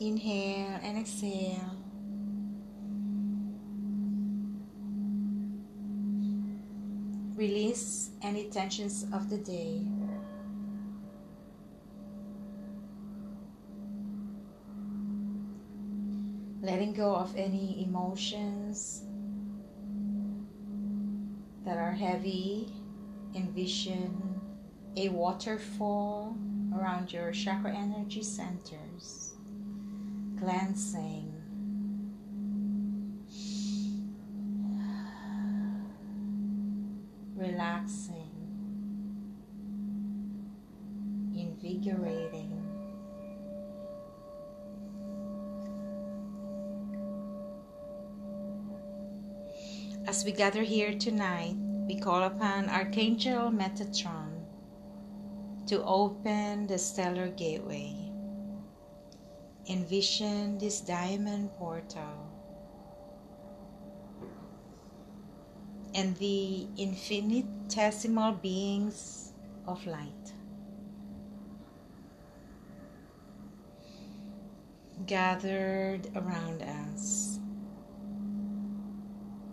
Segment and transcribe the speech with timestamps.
[0.00, 1.76] Inhale and exhale.
[7.34, 9.82] Release any tensions of the day.
[16.60, 19.02] Letting go of any emotions
[21.64, 22.72] that are heavy.
[23.34, 24.40] Envision
[24.96, 26.36] a waterfall
[26.74, 29.34] around your chakra energy centers,
[30.38, 31.34] cleansing.
[37.34, 38.32] Relaxing,
[41.36, 42.52] invigorating.
[50.06, 51.54] As we gather here tonight,
[51.86, 54.44] we call upon Archangel Metatron
[55.66, 58.07] to open the stellar gateway.
[59.70, 62.32] Envision this diamond portal
[65.94, 69.32] and the infinitesimal beings
[69.66, 70.32] of light.
[75.06, 77.38] Gathered around us,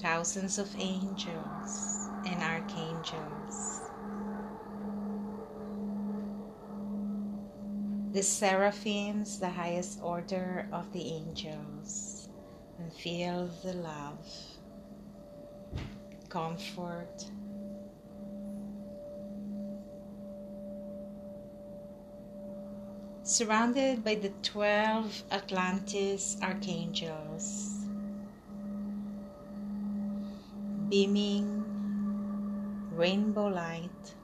[0.00, 3.80] thousands of angels and archangels.
[8.14, 12.28] The seraphims, the highest order of the angels,
[12.78, 14.24] and feel the love,
[16.28, 17.26] comfort,
[23.24, 27.84] surrounded by the 12 Atlantis archangels,
[30.88, 31.64] beaming
[32.92, 34.14] rainbow light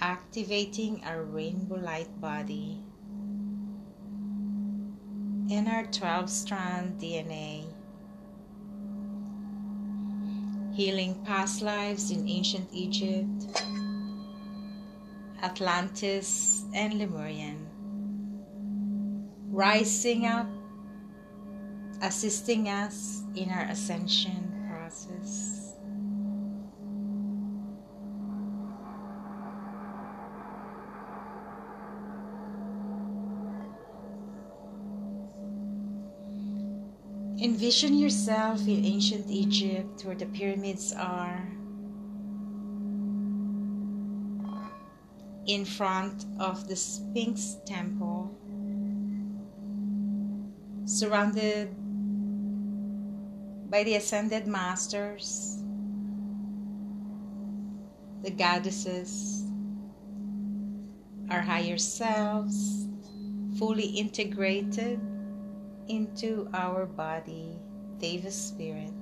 [0.00, 2.82] activating our rainbow light body.
[5.50, 7.64] And our 12 strand DNA,
[10.74, 13.62] healing past lives in ancient Egypt,
[15.42, 17.68] Atlantis, and Lemurian,
[19.50, 20.48] rising up,
[22.00, 25.53] assisting us in our ascension process.
[37.54, 41.46] Envision yourself in ancient Egypt where the pyramids are.
[45.46, 48.36] In front of the Sphinx temple,
[50.84, 51.68] surrounded
[53.70, 55.62] by the ascended masters,
[58.24, 59.44] the goddesses,
[61.30, 62.88] our higher selves,
[63.56, 64.98] fully integrated
[65.88, 67.58] into our body,
[67.98, 68.92] Deva Spirit.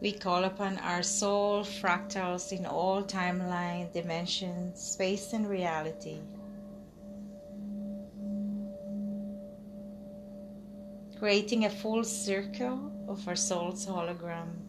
[0.00, 6.20] We call upon our soul fractals in all timeline, dimension, space, and reality.
[11.18, 14.67] Creating a full circle of our soul's hologram.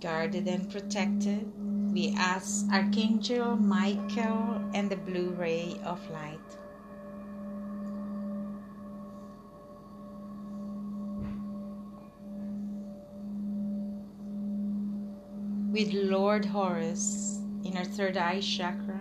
[0.00, 1.52] Guarded and protected,
[1.92, 6.38] we ask Archangel Michael and the blue ray of light.
[15.70, 19.00] With Lord Horus in our third eye chakra,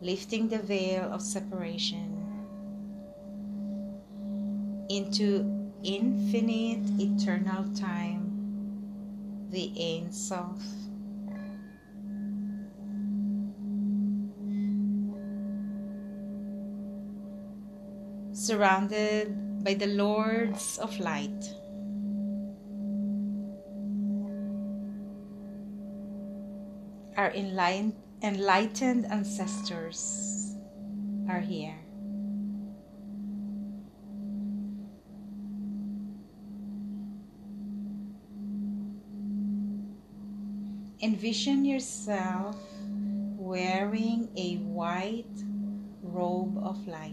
[0.00, 2.10] lifting the veil of separation
[4.88, 8.32] into infinite eternal time,
[9.50, 10.62] the Ein Sof.
[18.32, 21.54] Surrounded by the Lords of Light.
[27.16, 30.56] Our enlightened ancestors
[31.28, 31.83] are here.
[41.04, 42.56] Envision yourself
[43.36, 45.36] wearing a white
[46.00, 47.12] robe of light,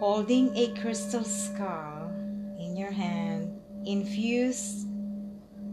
[0.00, 2.10] holding a crystal skull
[2.58, 3.56] in your hand,
[3.86, 4.88] infused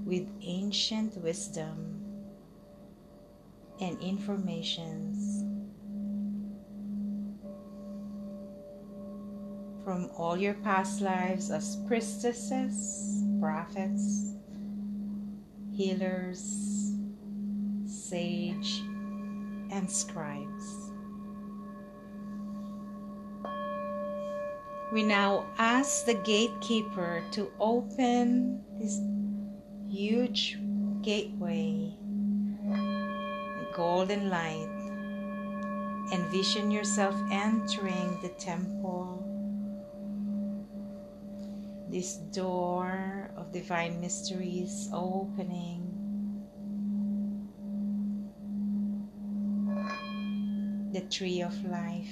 [0.06, 2.00] with ancient wisdom
[3.82, 5.50] and informations.
[9.84, 14.36] from all your past lives as priestesses, prophets,
[15.76, 16.94] healers,
[17.86, 18.82] sage,
[19.70, 20.92] and scribes.
[24.94, 29.02] We now ask the gatekeeper to open this
[29.90, 30.58] huge
[31.02, 31.98] gateway,
[32.66, 34.70] the golden light.
[36.14, 39.23] Envision yourself entering the temple,
[41.94, 45.82] this door of divine mysteries opening.
[50.92, 52.08] The tree of life.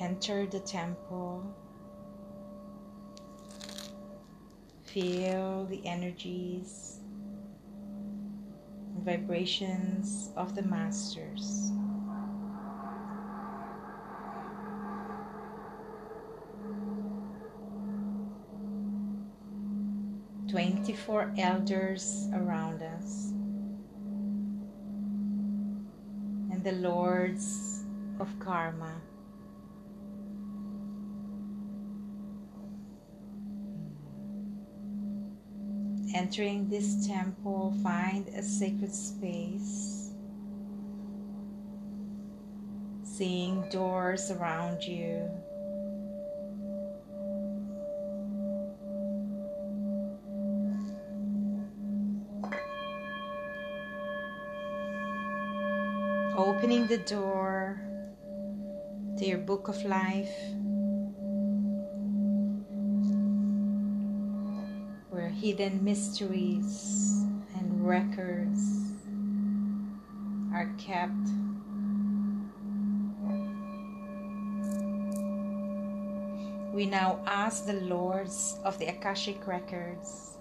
[0.00, 1.42] enter the temple.
[4.84, 7.00] Feel the energies
[9.04, 11.70] vibrations of the Masters.
[20.50, 23.32] Twenty-four elders around us,
[26.50, 27.84] and the lords
[28.20, 28.94] of karma.
[36.14, 40.12] Entering this temple, find a sacred space.
[43.02, 45.28] Seeing doors around you.
[56.36, 57.80] Opening the door
[59.18, 60.32] to your book of life.
[65.44, 67.22] Hidden mysteries
[67.54, 68.62] and records
[70.54, 71.12] are kept.
[76.72, 80.38] We now ask the Lords of the Akashic Records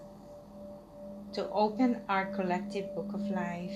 [1.33, 3.75] to open our collective book of life.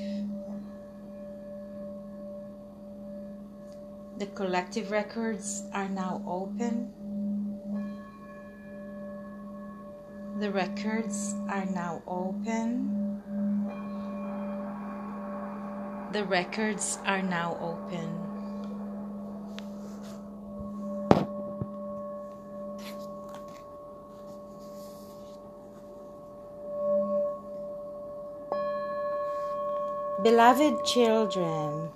[4.17, 6.93] The collective records are now open
[10.39, 13.23] The records are now open.
[16.11, 18.27] The records are now open.
[30.21, 31.89] Beloved children,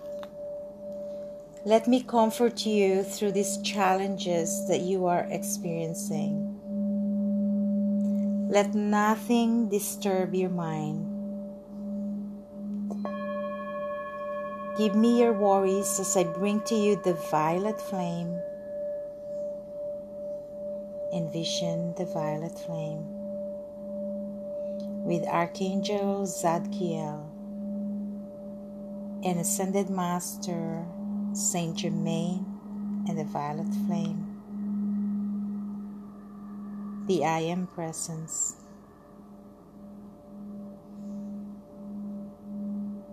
[1.64, 6.51] let me comfort you through these challenges that you are experiencing.
[8.52, 11.08] Let nothing disturb your mind.
[14.78, 18.42] Give me your worries as I bring to you the violet flame.
[21.14, 23.08] Envision the violet flame
[25.08, 27.24] with Archangel Zadkiel
[29.24, 30.86] and Ascended Master
[31.32, 32.46] Saint Germain
[33.08, 34.31] and the violet flame
[37.12, 38.56] the I Am Presence.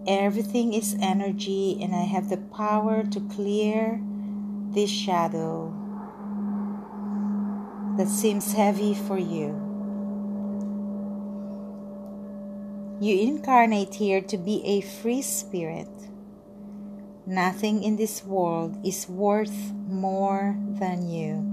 [0.07, 4.01] Everything is energy, and I have the power to clear
[4.71, 5.75] this shadow
[7.97, 9.51] that seems heavy for you.
[13.01, 15.91] You incarnate here to be a free spirit.
[17.27, 21.48] Nothing in this world is worth more than you.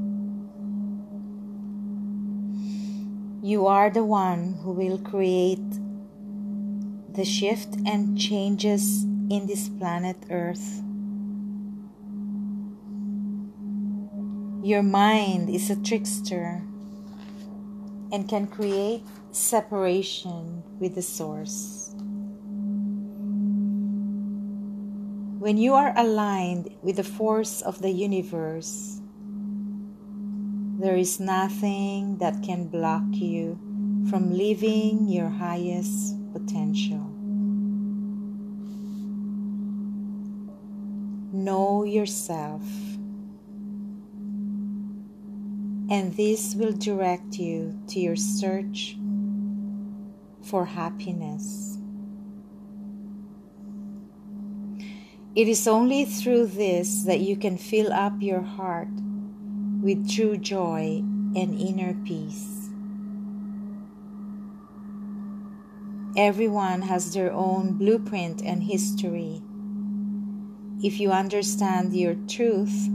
[3.46, 5.62] You are the one who will create
[7.14, 10.82] the shift and changes in this planet Earth.
[14.66, 16.64] Your mind is a trickster
[18.12, 21.94] and can create separation with the source.
[25.38, 29.02] When you are aligned with the force of the universe,
[30.86, 33.58] there is nothing that can block you
[34.08, 37.10] from living your highest potential.
[41.34, 42.62] Know yourself,
[45.90, 48.96] and this will direct you to your search
[50.44, 51.80] for happiness.
[55.34, 58.90] It is only through this that you can fill up your heart
[59.86, 60.98] with true joy
[61.38, 62.72] and inner peace.
[66.18, 69.44] Everyone has their own blueprint and history.
[70.82, 72.90] If you understand your truth,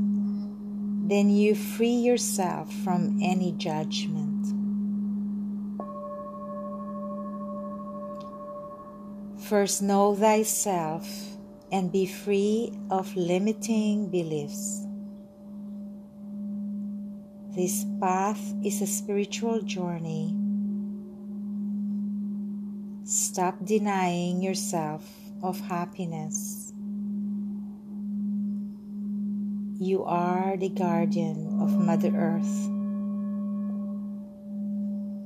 [1.07, 4.47] then you free yourself from any judgment.
[9.45, 11.07] First, know thyself
[11.71, 14.90] and be free of limiting beliefs.
[17.55, 20.37] This path is a spiritual journey
[23.11, 25.03] Stop denying yourself
[25.43, 26.73] of happiness.
[29.81, 32.71] You are the guardian of Mother Earth.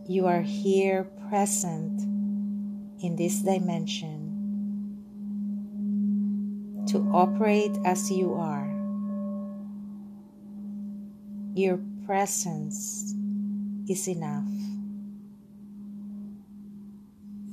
[0.09, 2.01] You are here present
[3.05, 4.33] in this dimension
[6.89, 8.73] to operate as you are.
[11.53, 13.15] Your presence
[13.89, 14.45] is enough.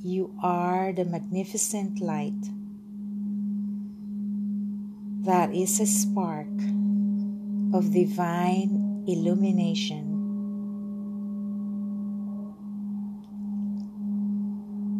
[0.04, 2.42] You are the magnificent light
[5.24, 6.52] that is a spark
[7.72, 10.10] of divine illumination.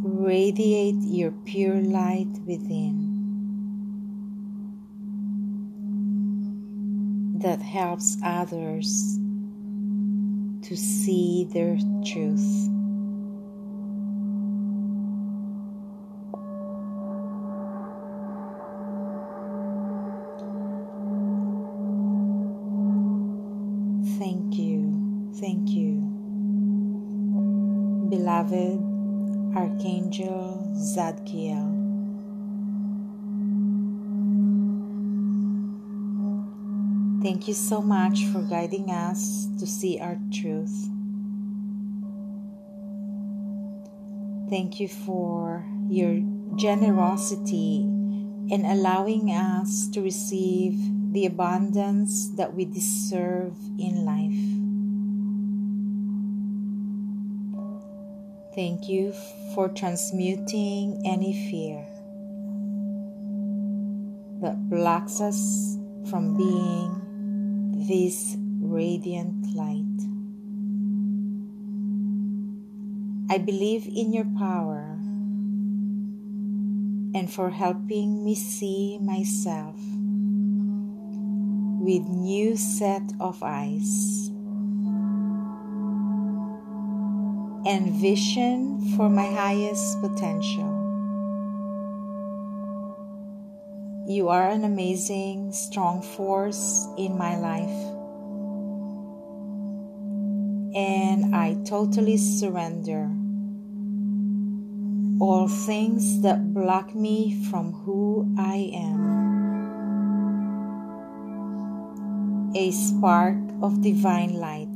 [0.02, 3.10] Radiate your pure light within
[7.42, 9.18] that helps others
[10.72, 12.68] to see their truth.
[24.18, 26.00] Thank you, thank you,
[28.08, 28.80] beloved
[29.54, 31.91] Archangel Zadkiel.
[37.22, 40.74] Thank you so much for guiding us to see our truth.
[44.50, 46.18] Thank you for your
[46.56, 47.82] generosity
[48.50, 50.74] in allowing us to receive
[51.12, 54.42] the abundance that we deserve in life.
[58.56, 59.14] Thank you
[59.54, 61.86] for transmuting any fear
[64.42, 65.78] that blocks us
[66.10, 67.01] from being
[67.86, 69.98] this radiant light.
[73.30, 74.98] I believe in your power
[77.14, 79.76] and for helping me see myself
[81.80, 84.30] with new set of eyes.
[87.64, 90.81] and vision for my highest potential.
[94.06, 97.68] You are an amazing, strong force in my life.
[100.74, 103.10] And I totally surrender
[105.20, 109.22] all things that block me from who I am.
[112.54, 114.68] A spark of divine light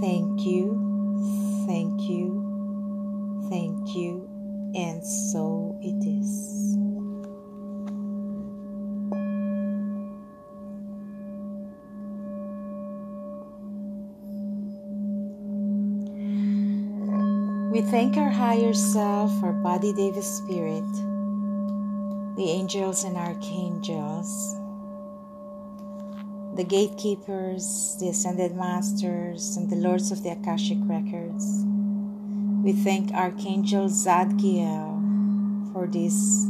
[0.00, 4.29] Thank you, thank you, thank you,
[4.74, 6.76] and so it is.
[17.72, 20.84] We thank our higher self, our body, Deva Spirit,
[22.36, 24.56] the angels and archangels
[26.60, 31.64] the gatekeepers, the ascended masters, and the lords of the Akashic records.
[32.62, 36.46] We thank Archangel Zadkiel for this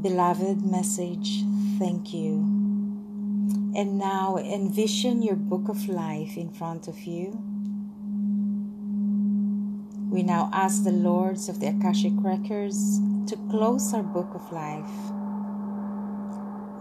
[0.00, 1.44] beloved message.
[1.78, 2.38] Thank you.
[3.74, 7.38] And now envision your book of life in front of you.
[10.10, 15.12] We now ask the lords of the Akashic records to close our book of life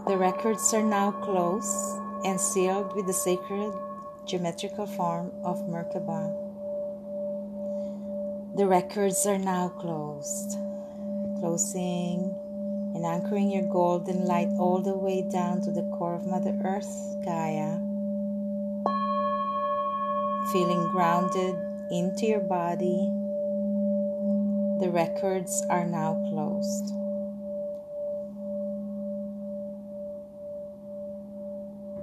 [0.08, 3.72] the records are now closed and sealed with the sacred
[4.26, 6.51] geometrical form of Merkaba.
[8.54, 10.58] The records are now closed.
[11.40, 12.36] Closing
[12.94, 17.16] and anchoring your golden light all the way down to the core of Mother Earth,
[17.24, 17.80] Gaia.
[20.52, 21.56] Feeling grounded
[21.92, 23.10] into your body.
[24.82, 27.01] The records are now closed.